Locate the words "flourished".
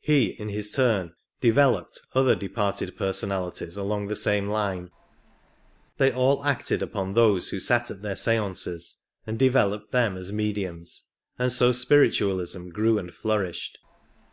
13.12-13.78